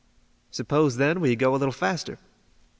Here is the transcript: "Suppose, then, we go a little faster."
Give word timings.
"Suppose, 0.49 0.97
then, 0.97 1.19
we 1.21 1.35
go 1.35 1.53
a 1.53 1.57
little 1.57 1.71
faster." 1.71 2.17